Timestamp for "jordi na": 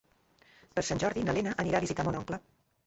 1.05-1.37